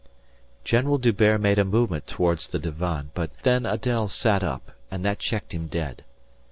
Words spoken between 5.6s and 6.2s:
dead.